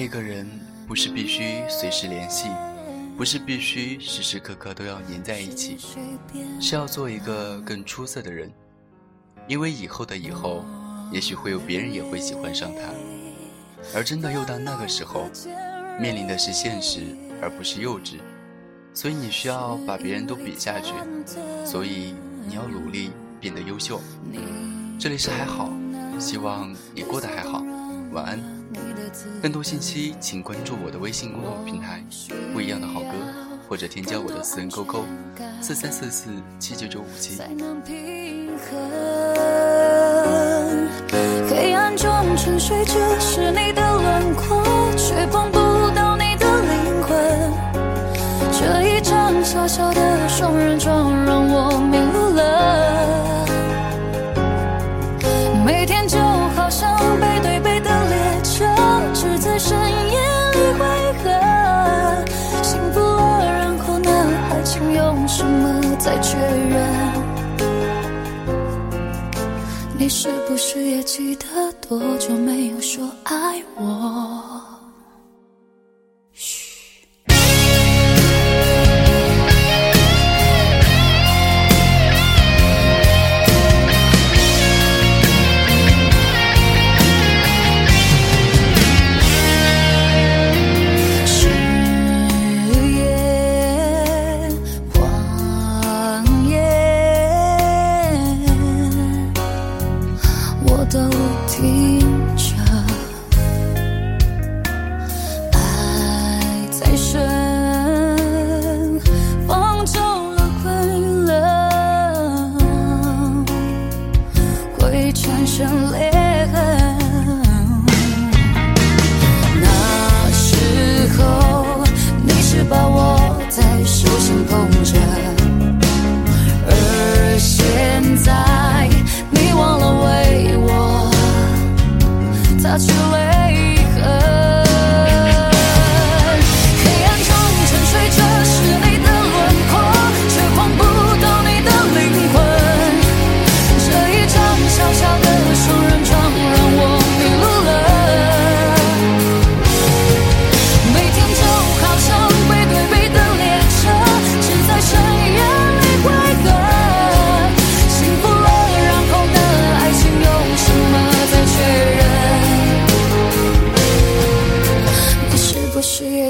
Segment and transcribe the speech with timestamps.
[0.00, 0.48] 爱一个人
[0.88, 2.48] 不是必须随时联系，
[3.18, 5.76] 不是必须时时刻刻都要黏在一起，
[6.58, 8.50] 是要做一个更出色的人。
[9.46, 10.64] 因为以后的以后，
[11.12, 12.80] 也许会有别人也会喜欢上他，
[13.94, 15.28] 而真的又到那个时候，
[16.00, 17.00] 面临的是现实
[17.42, 18.14] 而不是幼稚，
[18.94, 20.94] 所以你需要把别人都比下去，
[21.66, 22.14] 所以
[22.48, 24.00] 你要努力变得优秀。
[24.98, 25.70] 这里是还好，
[26.18, 27.62] 希望你过得还好，
[28.12, 28.59] 晚安。
[29.42, 32.04] 更多信息请关注我的微信公众平台
[32.52, 33.08] “不一样的好歌”，
[33.68, 35.02] 或者添加我的私人 QQ：
[35.60, 37.40] 四三四四七九九五七。
[41.48, 44.62] 黑暗中沉睡着是你的轮廓，
[44.96, 45.58] 却碰不
[45.94, 47.52] 到你的灵魂。
[48.52, 52.29] 这一张小小的双人床让我迷路
[70.00, 71.46] 你是不是也记得
[71.86, 74.59] 多久没有说爱我？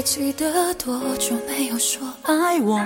[0.03, 2.79] 记得多久没有说爱我？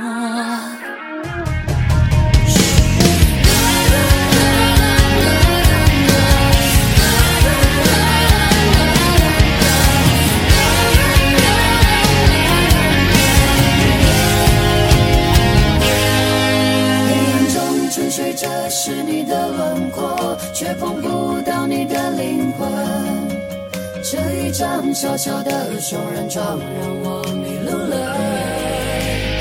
[24.07, 26.61] 这一张小小的双人床让
[27.01, 27.95] 我迷路了。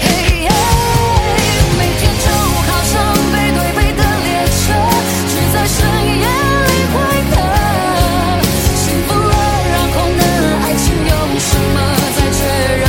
[0.00, 0.04] 嘿
[0.40, 0.48] 耶
[1.76, 2.26] 每天就
[2.64, 2.92] 好像
[3.30, 4.62] 背对背的列车，
[5.28, 5.76] 只在深
[6.16, 6.24] 夜
[6.64, 6.96] 里汇
[7.28, 7.32] 合。
[8.80, 9.34] 幸福了，
[9.68, 10.24] 然后呢？
[10.62, 11.76] 爱情用什么
[12.16, 12.40] 再确
[12.80, 12.84] 认？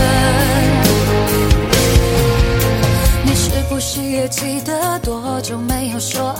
[3.25, 6.33] 你是不是也记得多久没有说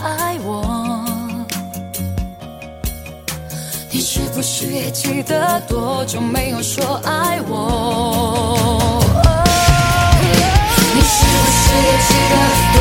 [4.16, 8.98] 是不是也记得多久没有说爱我？
[10.94, 12.34] 你是不是也记得
[12.72, 12.80] 多